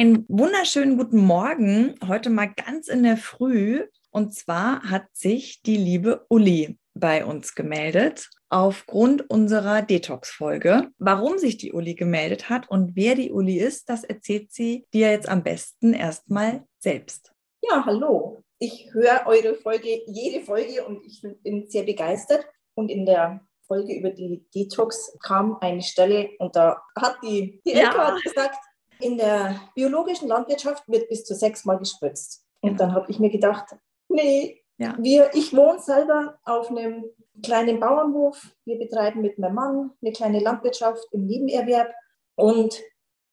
[0.00, 1.94] Einen wunderschönen guten Morgen.
[2.08, 3.84] Heute mal ganz in der Früh.
[4.10, 10.88] Und zwar hat sich die liebe Uli bei uns gemeldet aufgrund unserer Detox-Folge.
[10.96, 15.10] Warum sich die Uli gemeldet hat und wer die Uli ist, das erzählt sie dir
[15.10, 17.34] jetzt am besten erstmal selbst.
[17.60, 18.42] Ja, hallo.
[18.58, 22.46] Ich höre eure Folge, jede Folge und ich bin sehr begeistert.
[22.72, 27.72] Und in der Folge über die Detox kam eine Stelle und da hat die, die
[27.72, 28.16] ja.
[28.24, 28.56] gesagt,
[29.00, 32.44] in der biologischen Landwirtschaft wird bis zu sechsmal gespritzt.
[32.60, 33.76] Und dann habe ich mir gedacht,
[34.08, 34.96] nee, ja.
[34.98, 37.04] wir, ich wohne selber auf einem
[37.42, 38.54] kleinen Bauernhof.
[38.64, 41.92] Wir betreiben mit meinem Mann eine kleine Landwirtschaft im Nebenerwerb.
[42.34, 42.80] Und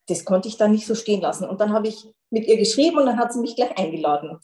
[0.08, 1.48] das konnte ich dann nicht so stehen lassen.
[1.48, 4.40] Und dann habe ich mit ihr geschrieben und dann hat sie mich gleich eingeladen.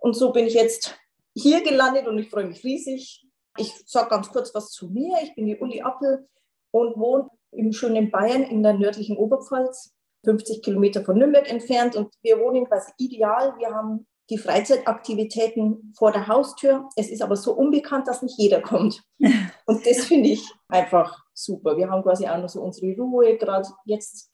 [0.00, 0.98] Und so bin ich jetzt
[1.34, 3.26] hier gelandet und ich freue mich riesig.
[3.56, 5.18] Ich sage ganz kurz was zu mir.
[5.22, 6.28] Ich bin die Uli Appel
[6.70, 9.94] und wohne im schönen Bayern in der nördlichen Oberpfalz.
[10.24, 13.54] 50 Kilometer von Nürnberg entfernt und wir wohnen quasi ideal.
[13.58, 16.88] Wir haben die Freizeitaktivitäten vor der Haustür.
[16.96, 19.02] Es ist aber so unbekannt, dass nicht jeder kommt.
[19.66, 21.76] Und das finde ich einfach super.
[21.76, 23.36] Wir haben quasi auch noch so unsere Ruhe.
[23.36, 24.30] Gerade jetzt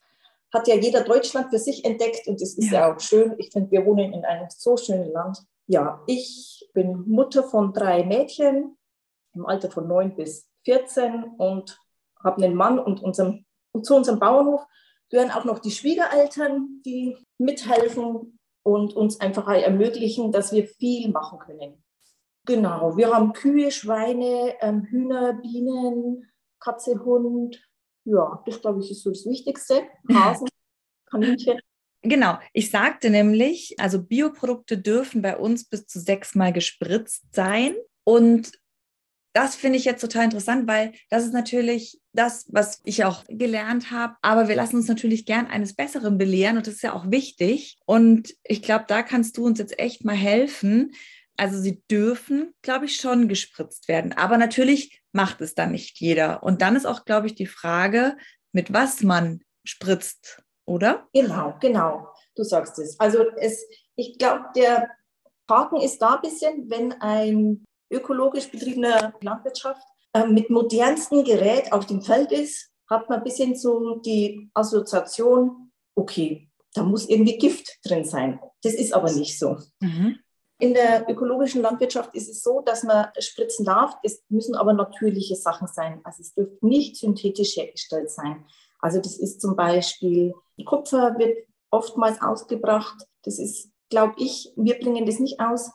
[0.52, 3.34] hat ja jeder Deutschland für sich entdeckt und das ist ja, ja auch schön.
[3.38, 5.38] Ich finde, wir wohnen in einem so schönen Land.
[5.66, 8.76] Ja, ich bin Mutter von drei Mädchen
[9.34, 11.78] im Alter von 9 bis 14 und
[12.22, 14.64] habe einen Mann und, unserem, und zu unserem Bauernhof
[15.10, 21.38] gehören auch noch die Schwiegereltern, die mithelfen und uns einfach ermöglichen, dass wir viel machen
[21.38, 21.82] können.
[22.44, 26.30] Genau, wir haben Kühe, Schweine, ähm, Hühner, Bienen,
[26.60, 27.62] Katze, Hund.
[28.04, 29.82] Ja, das glaube ich ist so das Wichtigste.
[30.12, 30.48] Hasen,
[31.06, 31.58] Kaninchen.
[32.02, 37.74] Genau, ich sagte nämlich, also Bioprodukte dürfen bei uns bis zu sechsmal gespritzt sein.
[38.04, 38.52] Und
[39.38, 43.92] das finde ich jetzt total interessant, weil das ist natürlich das, was ich auch gelernt
[43.92, 44.16] habe.
[44.20, 47.78] Aber wir lassen uns natürlich gern eines Besseren belehren und das ist ja auch wichtig.
[47.86, 50.90] Und ich glaube, da kannst du uns jetzt echt mal helfen.
[51.36, 54.12] Also sie dürfen, glaube ich, schon gespritzt werden.
[54.12, 56.42] Aber natürlich macht es dann nicht jeder.
[56.42, 58.16] Und dann ist auch, glaube ich, die Frage,
[58.50, 61.06] mit was man spritzt, oder?
[61.12, 62.08] Genau, genau.
[62.34, 62.98] Du sagst es.
[62.98, 64.90] Also es, ich glaube, der
[65.48, 71.86] Haken ist da ein bisschen, wenn ein ökologisch betriebener Landwirtschaft äh, mit modernsten Gerät auf
[71.86, 77.78] dem Feld ist, hat man ein bisschen so die Assoziation, okay, da muss irgendwie Gift
[77.84, 78.40] drin sein.
[78.62, 79.58] Das ist aber nicht so.
[79.80, 80.18] Mhm.
[80.60, 83.96] In der ökologischen Landwirtschaft ist es so, dass man spritzen darf.
[84.02, 86.00] Es müssen aber natürliche Sachen sein.
[86.02, 88.44] Also es dürfte nicht synthetisch hergestellt sein.
[88.80, 90.34] Also das ist zum Beispiel
[90.64, 92.96] Kupfer wird oftmals ausgebracht.
[93.22, 95.70] Das ist, glaube ich, wir bringen das nicht aus,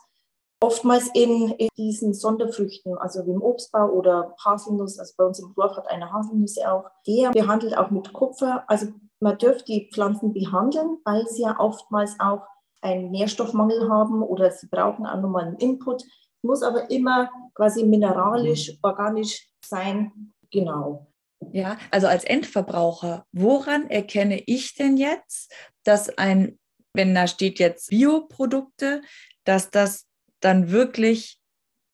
[0.60, 5.52] oftmals in, in, diesen Sonderfrüchten, also wie im Obstbau oder Haselnuss, also bei uns im
[5.54, 8.64] Dorf hat eine Haselnüsse auch, der behandelt auch mit Kupfer.
[8.68, 8.86] Also
[9.20, 12.42] man dürfte die Pflanzen behandeln, weil sie ja oftmals auch
[12.82, 16.04] einen Nährstoffmangel haben oder sie brauchen auch nochmal einen Input.
[16.42, 18.78] Muss aber immer quasi mineralisch, mhm.
[18.82, 20.32] organisch sein.
[20.50, 21.06] Genau.
[21.52, 25.52] Ja, also als Endverbraucher, woran erkenne ich denn jetzt,
[25.84, 26.58] dass ein,
[26.94, 29.02] wenn da steht jetzt Bioprodukte,
[29.44, 30.06] dass das
[30.44, 31.38] dann wirklich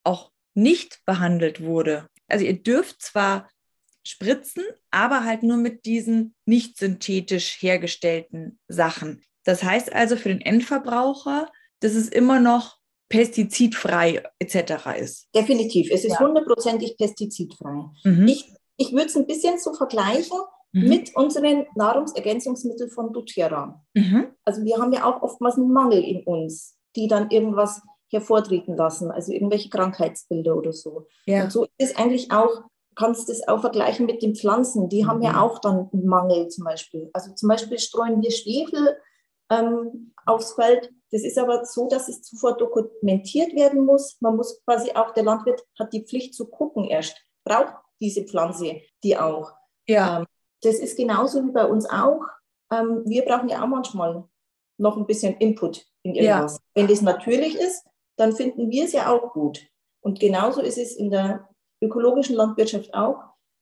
[0.04, 2.08] auch nicht behandelt wurde.
[2.28, 3.48] Also ihr dürft zwar
[4.02, 9.22] spritzen, aber halt nur mit diesen nicht synthetisch hergestellten Sachen.
[9.44, 11.50] Das heißt also für den Endverbraucher,
[11.80, 12.78] dass es immer noch
[13.08, 14.98] pestizidfrei etc.
[14.98, 15.28] ist.
[15.34, 17.06] Definitiv, es ist hundertprozentig ja.
[17.06, 17.84] pestizidfrei.
[18.04, 18.28] Mhm.
[18.28, 20.38] Ich, ich würde es ein bisschen so vergleichen
[20.72, 20.88] mhm.
[20.88, 23.84] mit unseren Nahrungsergänzungsmitteln von doTERRA.
[23.94, 24.28] Mhm.
[24.44, 29.10] Also wir haben ja auch oftmals einen Mangel in uns, die dann irgendwas hervortreten lassen,
[29.10, 31.06] also irgendwelche Krankheitsbilder oder so.
[31.26, 31.44] Ja.
[31.44, 32.62] Und so ist es eigentlich auch,
[32.96, 35.08] kannst du das auch vergleichen mit den Pflanzen, die mhm.
[35.08, 35.38] haben ja mhm.
[35.38, 37.10] auch dann einen Mangel zum Beispiel.
[37.12, 38.96] Also zum Beispiel streuen wir Schwefel
[39.50, 40.90] ähm, aufs Feld.
[41.12, 44.16] Das ist aber so, dass es zuvor dokumentiert werden muss.
[44.20, 48.80] Man muss quasi auch, der Landwirt hat die Pflicht zu gucken erst, braucht diese Pflanze
[49.02, 49.52] die auch.
[49.86, 50.20] Ja.
[50.20, 50.26] Ähm,
[50.62, 52.22] das ist genauso wie bei uns auch.
[52.72, 54.24] Ähm, wir brauchen ja auch manchmal
[54.78, 56.54] noch ein bisschen Input in irgendwas.
[56.54, 56.60] Ja.
[56.74, 57.84] Wenn das natürlich ist,
[58.20, 59.66] dann finden wir es ja auch gut.
[60.02, 61.48] Und genauso ist es in der
[61.82, 63.18] ökologischen Landwirtschaft auch.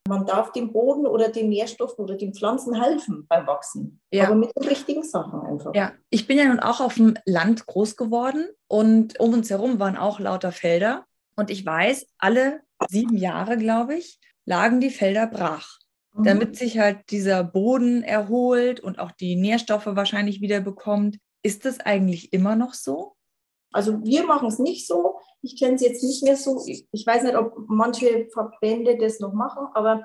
[0.08, 4.00] Man darf dem Boden oder den Nährstoffen oder den Pflanzen helfen beim Wachsen.
[4.10, 4.26] Ja.
[4.26, 5.75] Aber mit den richtigen Sachen einfach.
[5.75, 9.78] Ja, ich bin ja nun auch auf dem Land groß geworden und um uns herum
[9.78, 11.05] waren auch lauter Felder.
[11.37, 15.78] Und ich weiß, alle sieben Jahre, glaube ich, lagen die Felder brach,
[16.14, 16.25] Mhm.
[16.25, 21.19] damit sich halt dieser Boden erholt und auch die Nährstoffe wahrscheinlich wieder bekommt.
[21.43, 23.14] Ist das eigentlich immer noch so?
[23.73, 25.19] Also wir machen es nicht so.
[25.43, 26.62] Ich kenne es jetzt nicht mehr so.
[26.67, 30.03] Ich, weiß nicht, ob manche Verbände das noch machen, aber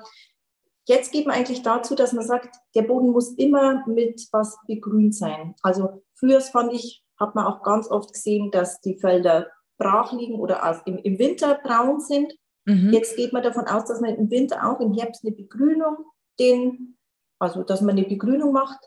[0.85, 5.15] jetzt geht man eigentlich dazu, dass man sagt, der Boden muss immer mit was begrünt
[5.15, 5.55] sein.
[5.61, 10.39] Also früher fand ich, hat man auch ganz oft gesehen, dass die Felder brach liegen
[10.39, 12.33] oder im Winter braun sind.
[12.65, 12.91] Mhm.
[12.91, 15.97] Jetzt geht man davon aus, dass man im Winter auch im Herbst eine Begrünung,
[16.39, 16.97] den,
[17.39, 18.79] also dass man eine Begrünung macht.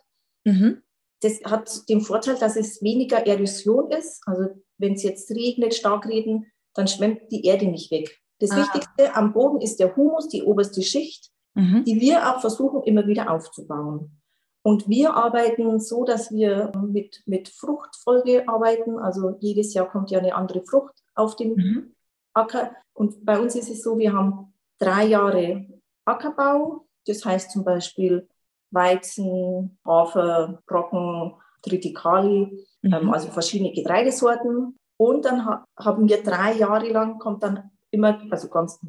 [0.44, 0.82] Mhm.
[1.20, 4.22] Das hat den Vorteil, dass es weniger Erosion ist.
[4.26, 6.44] Also wenn es jetzt regnet, stark regnet,
[6.74, 8.20] dann schwemmt die Erde nicht weg.
[8.38, 8.58] Das Ah.
[8.58, 11.84] Wichtigste am Boden ist der Humus, die oberste Schicht, Mhm.
[11.84, 14.20] die wir auch versuchen, immer wieder aufzubauen.
[14.62, 18.98] Und wir arbeiten so, dass wir mit, mit Fruchtfolge arbeiten.
[18.98, 21.94] Also jedes Jahr kommt ja eine andere Frucht auf den Mhm.
[22.34, 22.72] Acker.
[22.92, 25.66] Und bei uns ist es so, wir haben drei Jahre
[26.04, 26.84] Ackerbau.
[27.06, 28.28] Das heißt zum Beispiel
[28.72, 31.34] Weizen, Hafer, Brocken,
[31.66, 32.92] Triticali, Mhm.
[32.94, 34.76] ähm, also verschiedene Getreidesorten.
[34.98, 38.80] Und dann ha haben wir drei Jahre lang, kommt dann immer, also ganz,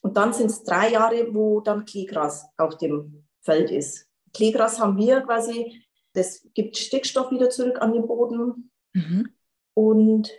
[0.00, 4.08] und dann sind es drei Jahre, wo dann Kleegras auf dem Feld ist.
[4.32, 5.84] Kleegras haben wir quasi,
[6.14, 8.70] das gibt Stickstoff wieder zurück an den Boden.
[8.94, 9.28] Mhm.
[9.74, 10.30] Und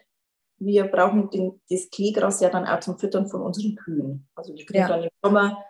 [0.59, 4.27] wir brauchen den, das Kleegras ja dann auch zum Füttern von unseren Kühen.
[4.35, 4.87] Also die kriegen Ja.
[4.87, 5.63] dann im Sommer,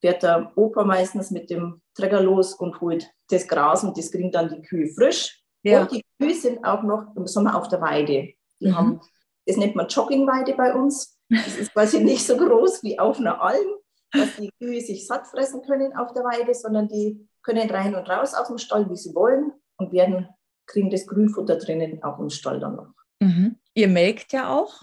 [0.00, 4.30] fährt der Opa meistens mit dem Träger los und holt das Gras und das kriegen
[4.30, 5.42] dann die Kühe frisch.
[5.70, 5.82] Ja.
[5.82, 8.32] Und die Kühe sind auch noch im Sommer auf der Weide.
[8.60, 8.76] Die Mhm.
[8.76, 9.00] haben,
[9.46, 11.18] das nennt man Joggingweide bei uns.
[11.28, 13.66] Das ist quasi nicht so groß wie auf einer Alm,
[14.12, 18.08] dass die Kühe sich satt fressen können auf der Weide, sondern die können rein und
[18.08, 20.28] raus aus dem Stall, wie sie wollen und werden,
[20.66, 22.92] kriegen das Grünfutter drinnen auch im Stall dann noch.
[23.20, 23.56] Mhm.
[23.74, 24.82] Ihr melkt ja auch.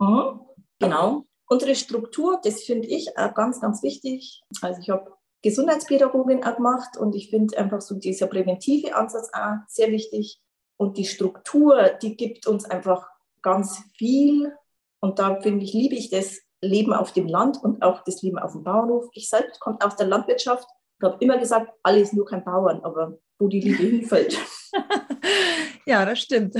[0.00, 0.40] Mhm,
[0.78, 1.24] genau.
[1.48, 4.40] Unsere Struktur, das finde ich auch ganz, ganz wichtig.
[4.62, 5.12] Also ich habe
[5.42, 10.40] Gesundheitspädagogin auch gemacht und ich finde einfach so dieser präventive Ansatz auch sehr wichtig.
[10.76, 13.06] Und die Struktur, die gibt uns einfach
[13.42, 14.52] ganz viel.
[15.00, 18.38] Und da finde ich, liebe ich das Leben auf dem Land und auch das Leben
[18.38, 19.08] auf dem Bauernhof.
[19.12, 20.66] Ich selbst komme aus der Landwirtschaft
[21.00, 24.38] und habe immer gesagt, alles nur kein Bauern, aber wo die Liebe hinfällt.
[25.86, 26.54] ja, das stimmt.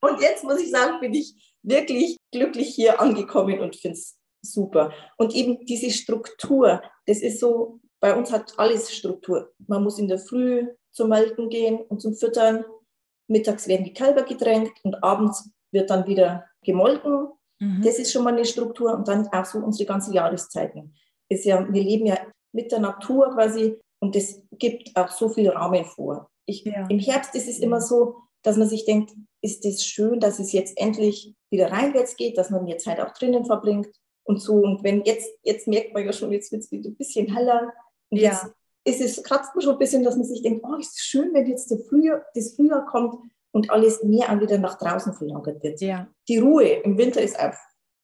[0.00, 4.92] Und jetzt muss ich sagen, bin ich wirklich glücklich hier angekommen und finde es super.
[5.16, 9.52] Und eben diese Struktur, das ist so, bei uns hat alles Struktur.
[9.66, 12.64] Man muss in der Früh zum Melken gehen und zum Füttern.
[13.28, 17.28] Mittags werden die Kälber gedrängt und abends wird dann wieder gemolken.
[17.60, 17.82] Mhm.
[17.84, 20.94] Das ist schon mal eine Struktur und dann auch so unsere ganzen Jahreszeiten.
[21.28, 22.18] Ist ja, wir leben ja
[22.52, 26.28] mit der Natur quasi und das gibt auch so viel Rahmen vor.
[26.46, 26.86] Ich, Ja.
[26.88, 29.12] Im Herbst ist es immer so, dass man sich denkt,
[29.42, 33.12] ist es schön, dass es jetzt endlich wieder reinwärts geht, dass man mehr Zeit auch
[33.12, 33.88] drinnen verbringt
[34.30, 34.54] und so.
[34.54, 37.72] Und wenn jetzt, jetzt merkt man ja schon, jetzt wird es wieder ein bisschen heller.
[38.08, 38.30] Und Ja.
[38.84, 41.04] jetzt ist es, kratzt man schon ein bisschen, dass man sich denkt, oh, ist es
[41.04, 43.16] schön, wenn jetzt der Frühjahr, das Frühjahr kommt
[43.52, 45.80] und alles mehr auch wieder nach draußen verlagert wird.
[45.80, 46.08] Ja.
[46.28, 47.52] Die Ruhe im Winter ist auch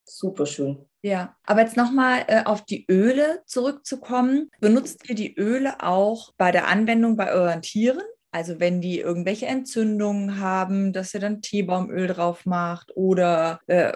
[0.05, 0.84] super schön.
[1.02, 4.50] Ja, aber jetzt nochmal äh, auf die Öle zurückzukommen.
[4.61, 8.02] Benutzt ihr die Öle auch bei der Anwendung bei euren Tieren?
[8.33, 13.92] Also wenn die irgendwelche Entzündungen haben, dass ihr dann Teebaumöl drauf macht oder äh,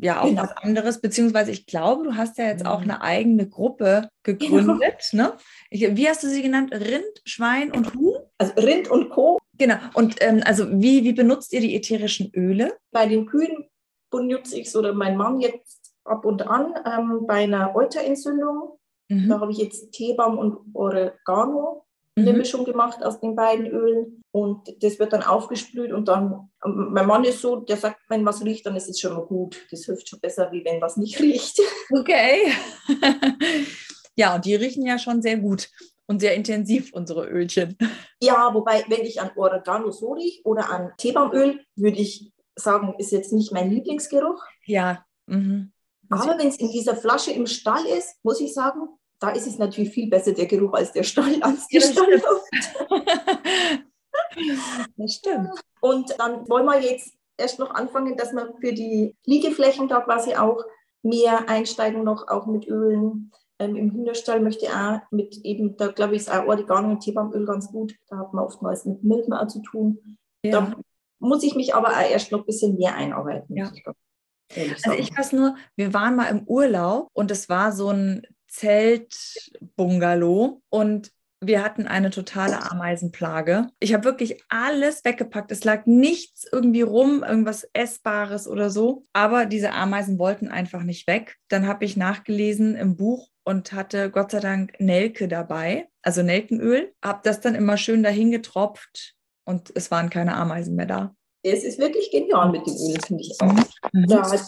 [0.00, 0.42] ja auch Genau.
[0.42, 1.00] was anderes.
[1.00, 2.90] Beziehungsweise ich glaube, du hast ja jetzt auch Mhm.
[2.90, 5.08] eine eigene Gruppe gegründet.
[5.12, 5.32] Ne?
[5.70, 6.72] Ich, wie hast du sie genannt?
[6.72, 8.16] Rind, Schwein und Huhn?
[8.38, 9.38] Also Rind und Co.
[9.58, 9.76] Genau.
[9.94, 12.72] Und ähm, also wie, wie benutzt ihr die ätherischen Öle?
[12.92, 13.68] Bei den Kühen
[14.10, 18.78] benutze ich es oder mein Mann jetzt ab und an ähm, bei einer Euterentzündung.
[19.08, 19.28] Mhm.
[19.28, 21.84] Da habe ich jetzt Teebaum und Oregano
[22.16, 22.38] eine Mhm.
[22.38, 27.24] Mischung gemacht aus den beiden Ölen und das wird dann aufgesprüht und dann, mein Mann
[27.24, 29.66] ist so, der sagt, wenn was riecht, dann ist es schon mal gut.
[29.70, 31.58] Das hilft schon besser, wie wenn was nicht riecht.
[31.90, 32.52] Okay.
[34.16, 35.70] ja, und die riechen ja schon sehr gut
[36.06, 37.76] und sehr intensiv, unsere Ölchen.
[38.20, 43.10] Ja, wobei, wenn ich an Oregano so rieche oder an Teebaumöl, würde ich sagen, ist
[43.10, 44.40] jetzt nicht mein Lieblingsgeruch.
[44.66, 45.04] Ja.
[45.26, 45.72] Mhm.
[46.10, 48.88] Aber wenn es in dieser Flasche im Stall ist, muss ich sagen,
[49.24, 51.92] da ist es natürlich viel besser, der Geruch, als der Stall, als die Ja, das
[51.92, 52.26] Stallluft.
[54.96, 55.48] das stimmt.
[55.80, 60.34] Und dann wollen wir jetzt erst noch anfangen, dass wir für die Liegeflächen da quasi
[60.34, 60.62] auch
[61.02, 63.32] mehr einsteigen, noch auch mit Ölen.
[63.58, 67.00] Ähm, Im Hühnerstall möchte ich auch mit eben, da glaube ich, ist auch Oregano und
[67.00, 67.94] Teebaumöl ganz gut.
[68.08, 70.18] Da hat man oftmals mit Milben auch zu tun.
[70.44, 70.52] Ja.
[70.52, 70.76] Da
[71.18, 73.56] muss ich mich aber auch erst noch ein bisschen mehr einarbeiten.
[73.56, 73.72] Ja.
[73.72, 73.84] ich
[74.54, 78.26] ehrlich Also ich weiß nur, wir waren mal im Urlaub und es war so ein
[78.54, 83.66] Zeltbungalow und wir hatten eine totale Ameisenplage.
[83.78, 85.52] Ich habe wirklich alles weggepackt.
[85.52, 89.04] Es lag nichts irgendwie rum, irgendwas Essbares oder so.
[89.12, 91.36] Aber diese Ameisen wollten einfach nicht weg.
[91.48, 96.94] Dann habe ich nachgelesen im Buch und hatte Gott sei Dank Nelke dabei, also Nelkenöl.
[97.04, 101.14] Habe das dann immer schön dahin getropft und es waren keine Ameisen mehr da.
[101.42, 103.52] Es ist wirklich genial mit dem Öl, finde ich auch.
[103.92, 104.14] Mhm.
[104.14, 104.40] Hat,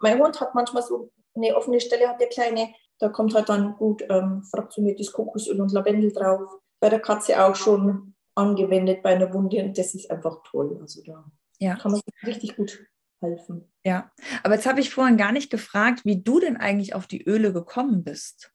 [0.00, 2.68] mein Hund hat manchmal so eine offene Stelle, hat der kleine
[3.04, 6.40] da kommt halt dann gut ähm, fraktioniertes Kokosöl und Lavendel drauf.
[6.80, 10.78] Bei der Katze auch schon angewendet bei einer Wunde und das ist einfach toll.
[10.80, 11.76] Also da ja.
[11.76, 12.82] kann man richtig gut
[13.20, 13.70] helfen.
[13.84, 14.10] Ja,
[14.42, 17.52] aber jetzt habe ich vorhin gar nicht gefragt, wie du denn eigentlich auf die Öle
[17.52, 18.54] gekommen bist.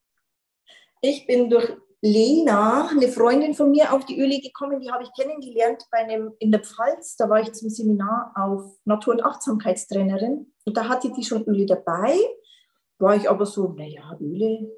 [1.01, 4.79] Ich bin durch Lena, eine Freundin von mir, auf die Öle gekommen.
[4.79, 7.17] Die habe ich kennengelernt bei einem in der Pfalz.
[7.17, 10.51] Da war ich zum Seminar auf Natur- und Achtsamkeitstrainerin.
[10.65, 12.17] Und da hatte die schon Öle dabei
[12.99, 14.71] war ich aber so, naja, Öle.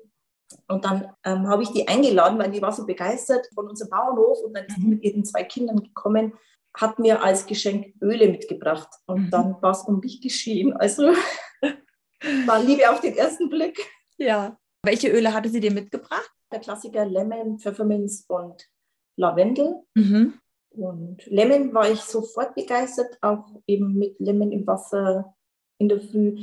[0.68, 4.40] Und dann ähm, habe ich die eingeladen, weil die war so begeistert von unserem Bauernhof
[4.44, 4.90] und dann ist sie mhm.
[4.90, 6.34] mit ihren zwei Kindern gekommen,
[6.74, 9.30] hat mir als Geschenk Öle mitgebracht und mhm.
[9.30, 10.74] dann war es um mich geschehen.
[10.74, 11.04] Also
[12.46, 13.80] war Liebe auf den ersten Blick.
[14.18, 14.58] Ja.
[14.84, 16.32] Welche Öle hatte sie dir mitgebracht?
[16.52, 18.68] Der Klassiker Lemon, Pfefferminz und
[19.16, 19.76] Lavendel.
[19.96, 20.40] Mhm.
[20.72, 25.36] Und Lemon war ich sofort begeistert, auch eben mit Lemon im Wasser
[25.78, 26.36] in der Früh.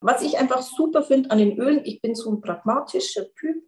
[0.00, 3.62] Was ich einfach super finde an den Ölen, ich bin so ein pragmatischer Typ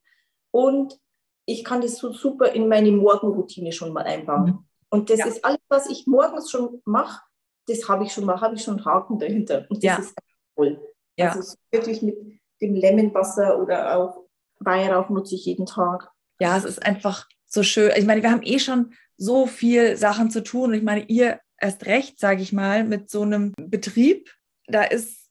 [0.50, 0.98] und
[1.46, 4.44] ich kann das so super in meine Morgenroutine schon mal einbauen.
[4.44, 4.66] Mhm.
[4.90, 5.26] Und das ja.
[5.26, 7.22] ist alles, was ich morgens schon mache,
[7.66, 9.66] das habe ich schon mal, habe ich schon einen Haken dahinter.
[9.68, 9.98] Und das ja.
[9.98, 10.14] ist
[10.56, 10.80] toll.
[11.16, 11.32] Ja.
[11.32, 12.16] Also wirklich mit
[12.60, 14.24] dem Lemonwasser oder auch
[14.58, 16.10] Weihrauch nutze ich jeden Tag.
[16.40, 17.92] Ja, es ist einfach so schön.
[17.96, 20.70] Ich meine, wir haben eh schon so viel Sachen zu tun.
[20.70, 24.30] Und ich meine, ihr erst recht, sage ich mal, mit so einem Betrieb,
[24.66, 25.21] da ist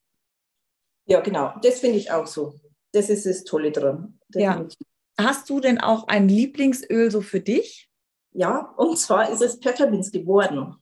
[1.06, 1.54] ja, genau.
[1.62, 2.54] Das finde ich auch so.
[2.94, 4.20] Das ist das Tolle dran.
[4.34, 4.66] Ja.
[5.20, 7.90] Hast du denn auch ein Lieblingsöl so für dich?
[8.34, 10.76] Ja, und zwar ist es Pfefferminz geworden.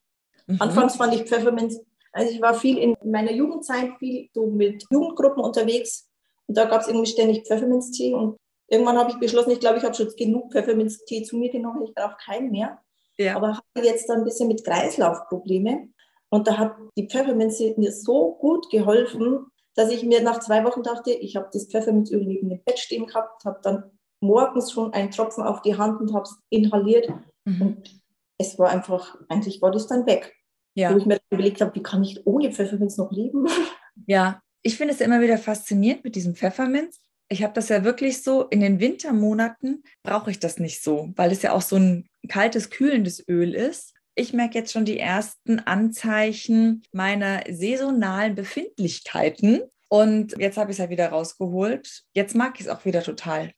[0.46, 0.56] Mhm.
[0.60, 1.80] Anfangs fand ich Pfefferminz,
[2.12, 6.08] also ich war viel in meiner Jugendzeit viel so mit Jugendgruppen unterwegs
[6.46, 8.36] und da gab es irgendwie ständig Pfefferminztee und
[8.68, 11.94] irgendwann habe ich beschlossen, ich glaube, ich habe schon genug Pfefferminztee zu mir genommen, ich
[11.94, 12.78] brauche keinen mehr.
[13.18, 13.36] Ja.
[13.36, 15.88] Aber habe jetzt dann ein bisschen mit Kreislaufprobleme
[16.30, 20.82] und da hat die Pfefferminze mir so gut geholfen, dass ich mir nach zwei Wochen
[20.82, 25.10] dachte, ich habe das Pfefferminzöl neben dem Bett stehen gehabt, habe dann morgens schon einen
[25.10, 27.08] Tropfen auf die Hand und habe es inhaliert.
[27.44, 27.62] Mhm.
[27.62, 28.00] Und
[28.38, 30.34] es war einfach, eigentlich war das dann weg.
[30.74, 30.92] Ja.
[30.92, 33.46] Wo ich mir überlegt habe, wie kann ich ohne Pfefferminz noch leben?
[34.06, 37.00] Ja, ich finde es immer wieder faszinierend mit diesem Pfefferminz.
[37.28, 41.32] Ich habe das ja wirklich so, in den Wintermonaten brauche ich das nicht so, weil
[41.32, 45.60] es ja auch so ein kaltes, kühlendes Öl ist ich merke jetzt schon die ersten
[45.60, 49.62] Anzeichen meiner saisonalen Befindlichkeiten.
[49.88, 52.02] Und jetzt habe ich es ja wieder rausgeholt.
[52.12, 53.52] Jetzt mag ich es auch wieder total.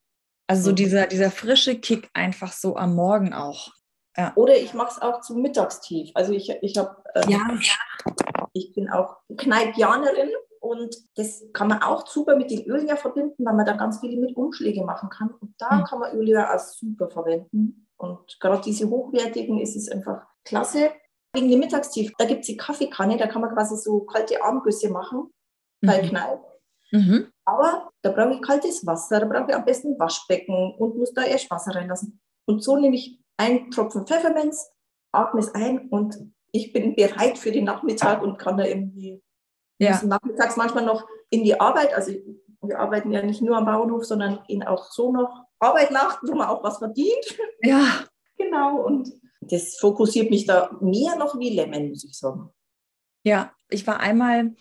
[0.46, 0.76] Also so mhm.
[0.76, 3.72] dieser, dieser frische Kick einfach so am Morgen auch.
[4.16, 4.32] Ja.
[4.36, 6.10] Oder ich mache es auch zum Mittagstief.
[6.14, 7.40] Also ich, ich habe, ähm, ja.
[8.52, 13.44] ich bin auch Kneipianerin und das kann man auch super mit den Ölen ja verbinden,
[13.44, 15.30] weil man da ganz viele mit Umschläge machen kann.
[15.40, 15.84] Und da mhm.
[15.84, 17.88] kann man Öle ja auch super verwenden.
[17.96, 20.92] Und gerade diese hochwertigen ist es einfach klasse.
[21.34, 24.90] Wegen dem Mittagstief, da gibt es die Kaffeekanne, da kann man quasi so kalte Armgüsse
[24.90, 25.32] machen
[25.80, 26.08] bei mhm.
[26.08, 26.44] Knall.
[26.90, 27.32] Mhm.
[27.46, 31.22] Aber da brauche ich kaltes Wasser, da brauche ich am besten Waschbecken und muss da
[31.22, 32.20] erst Wasser reinlassen.
[32.44, 34.70] Und so nehme ich einen Tropfen Pfefferminz,
[35.12, 36.16] atme es ein und
[36.52, 39.22] ich bin bereit für den Nachmittag und kann da irgendwie
[39.78, 40.00] ja.
[40.04, 41.94] nachmittags manchmal noch in die Arbeit.
[41.94, 42.12] Also
[42.60, 46.34] wir arbeiten ja nicht nur am Bauernhof, sondern gehen auch so noch Arbeit nach, wo
[46.34, 47.38] man auch was verdient.
[47.62, 48.04] Ja.
[48.36, 48.82] genau.
[48.82, 49.10] Und
[49.50, 52.50] das fokussiert mich da mehr noch wie Lemon, muss ich sagen.
[53.24, 54.54] Ja, ich war einmal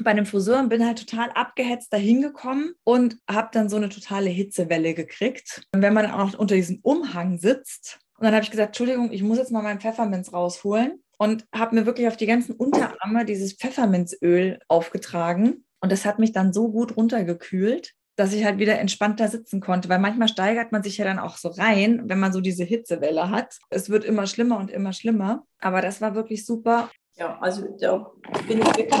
[0.00, 3.88] bei einem Friseur und bin halt total abgehetzt dahin gekommen und habe dann so eine
[3.88, 5.62] totale Hitzewelle gekriegt.
[5.72, 9.12] Und wenn man auch noch unter diesem Umhang sitzt, und dann habe ich gesagt, Entschuldigung,
[9.12, 13.24] ich muss jetzt mal meinen Pfefferminz rausholen und habe mir wirklich auf die ganzen Unterarme
[13.24, 15.64] dieses Pfefferminzöl aufgetragen.
[15.80, 19.88] Und das hat mich dann so gut runtergekühlt, dass ich halt wieder entspannter sitzen konnte,
[19.88, 23.30] weil manchmal steigert man sich ja dann auch so rein, wenn man so diese Hitzewelle
[23.30, 23.60] hat.
[23.70, 26.90] Es wird immer schlimmer und immer schlimmer, aber das war wirklich super.
[27.14, 28.10] Ja, also da
[28.48, 29.00] bin ich wirklich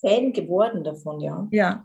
[0.00, 1.46] Fan geworden davon, ja.
[1.52, 1.84] Ja.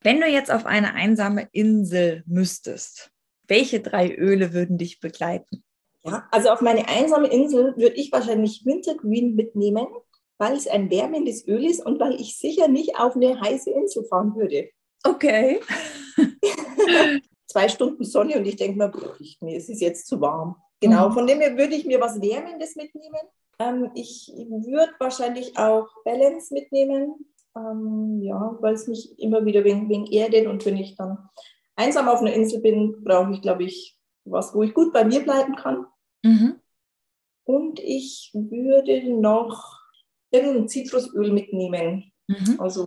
[0.00, 3.10] Wenn du jetzt auf eine einsame Insel müsstest,
[3.46, 5.64] welche drei Öle würden dich begleiten?
[6.02, 9.86] Ja, also auf meine einsame Insel würde ich wahrscheinlich Wintergreen mitnehmen,
[10.38, 14.04] weil es ein wärmendes Öl ist und weil ich sicher nicht auf eine heiße Insel
[14.04, 14.70] fahren würde.
[15.04, 15.60] Okay.
[17.46, 18.92] Zwei Stunden Sonne und ich denke mir,
[19.40, 20.56] nee, es ist jetzt zu warm.
[20.80, 21.12] Genau, mhm.
[21.14, 23.20] von dem her würde ich mir was Wärmendes mitnehmen.
[23.58, 27.14] Ähm, ich würde wahrscheinlich auch Balance mitnehmen,
[27.56, 31.18] ähm, ja, weil es mich immer wieder wegen, wegen erdet und wenn ich dann
[31.74, 35.20] einsam auf einer Insel bin, brauche ich, glaube ich, was, wo ich gut bei mir
[35.24, 35.86] bleiben kann.
[36.22, 36.60] Mhm.
[37.44, 39.78] Und ich würde noch
[40.30, 42.12] irgendein Zitrusöl mitnehmen.
[42.26, 42.56] Mhm.
[42.58, 42.84] Also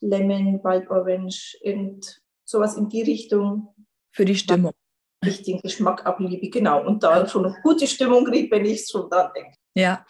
[0.00, 3.74] Lemon, Wild Orange, irgend sowas in die Richtung.
[4.12, 4.72] Für die Stimmung.
[5.24, 6.86] Ich den Geschmack abliebe, genau.
[6.86, 9.56] Und da schon eine gute Stimmung kriege, wenn ich es schon da denke.
[9.74, 10.04] Ja.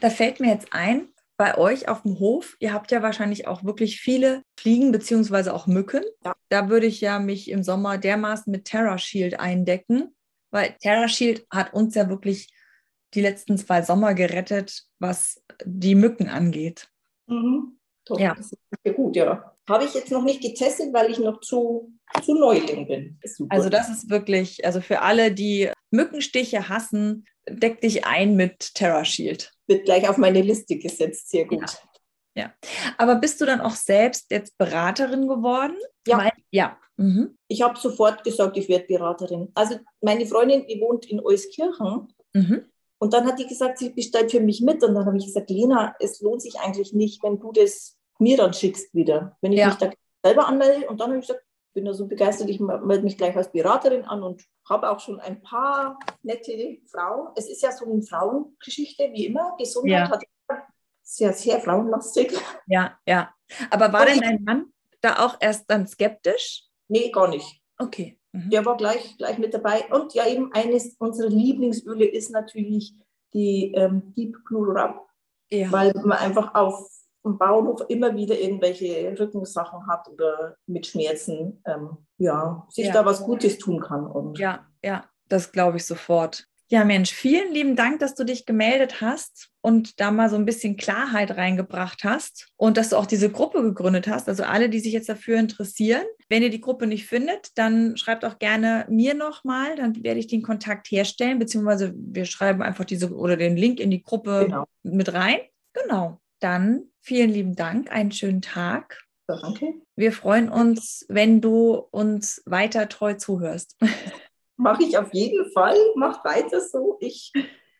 [0.00, 3.62] Da fällt mir jetzt ein, bei euch auf dem Hof, ihr habt ja wahrscheinlich auch
[3.62, 6.02] wirklich viele Fliegen beziehungsweise auch Mücken.
[6.24, 6.34] Ja.
[6.48, 10.14] Da würde ich ja mich im Sommer dermaßen mit Terra Shield eindecken,
[10.50, 12.52] weil Terra Shield hat uns ja wirklich
[13.14, 16.88] die letzten zwei Sommer gerettet, was die Mücken angeht.
[17.26, 17.75] Mhm.
[18.06, 18.34] Top, ja.
[18.34, 19.52] Das ist sehr gut, ja.
[19.68, 21.92] Habe ich jetzt noch nicht getestet, weil ich noch zu,
[22.24, 23.20] zu Neuling bin.
[23.48, 29.04] Also das ist wirklich, also für alle, die Mückenstiche hassen, deck dich ein mit Terra
[29.04, 29.52] Shield.
[29.66, 31.78] Wird gleich auf meine Liste gesetzt, sehr gut.
[32.34, 32.44] Ja.
[32.44, 32.54] ja.
[32.96, 35.76] Aber bist du dann auch selbst jetzt Beraterin geworden?
[36.06, 36.18] Ja.
[36.18, 36.78] Weil, ja.
[36.96, 37.36] Mhm.
[37.48, 39.50] Ich habe sofort gesagt, ich werde Beraterin.
[39.54, 42.08] Also meine Freundin, die wohnt in Euskirchen.
[42.32, 42.66] Mhm.
[42.98, 44.82] Und dann hat die gesagt, sie bestellt für mich mit.
[44.82, 48.36] Und dann habe ich gesagt, Lena, es lohnt sich eigentlich nicht, wenn du das mir
[48.36, 49.36] dann schickst wieder.
[49.40, 49.68] Wenn ich ja.
[49.68, 49.90] mich da
[50.26, 50.88] selber anmelde.
[50.88, 53.52] Und dann habe ich gesagt, ich bin da so begeistert, ich melde mich gleich als
[53.52, 57.28] Beraterin an und habe auch schon ein paar nette Frauen.
[57.36, 59.54] Es ist ja so eine Frauengeschichte, wie immer.
[59.58, 60.10] Gesundheit ja.
[60.10, 60.24] hat
[61.02, 62.32] sehr, sehr frauenlastig.
[62.66, 63.32] Ja, ja.
[63.70, 66.64] Aber war und denn dein Mann da auch erst dann skeptisch?
[66.88, 67.60] Nee, gar nicht.
[67.78, 68.18] Okay.
[68.32, 68.50] Mhm.
[68.50, 69.84] Der war gleich, gleich mit dabei.
[69.92, 72.94] Und ja, eben eines unserer Lieblingsöle ist natürlich
[73.32, 75.06] die ähm, Deep Blue Rub.
[75.50, 75.70] Ja.
[75.70, 76.90] Weil man einfach auf
[77.26, 82.92] dem Bauernhof immer wieder irgendwelche Rückensachen hat oder mit Schmerzen, ähm, ja, sich ja.
[82.92, 84.06] da was Gutes tun kann.
[84.06, 86.46] Und ja, ja, das glaube ich sofort.
[86.68, 90.44] Ja, Mensch, vielen lieben Dank, dass du dich gemeldet hast und da mal so ein
[90.44, 94.28] bisschen Klarheit reingebracht hast und dass du auch diese Gruppe gegründet hast.
[94.28, 96.02] Also alle, die sich jetzt dafür interessieren.
[96.28, 100.26] Wenn ihr die Gruppe nicht findet, dann schreibt auch gerne mir nochmal, dann werde ich
[100.26, 104.64] den Kontakt herstellen, beziehungsweise wir schreiben einfach diese oder den Link in die Gruppe genau.
[104.82, 105.38] mit rein.
[105.72, 106.20] Genau.
[106.46, 109.02] Dann vielen lieben Dank, einen schönen Tag.
[109.26, 109.74] Danke.
[109.96, 113.76] Wir freuen uns, wenn du uns weiter treu zuhörst.
[114.56, 115.76] mache ich auf jeden Fall.
[115.96, 116.98] Macht weiter so.
[117.00, 117.32] Ich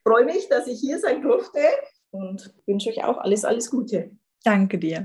[0.02, 1.60] freue mich, dass ich hier sein durfte
[2.10, 4.10] und wünsche euch auch alles, alles Gute.
[4.42, 5.04] Danke dir.